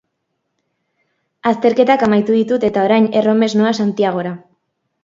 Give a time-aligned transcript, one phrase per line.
[1.51, 4.39] Azterketak amaitu ditut eta orain erromes noa Santiagora.